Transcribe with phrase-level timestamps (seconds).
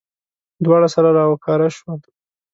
[0.63, 1.99] دواړه سره راوکاره شول.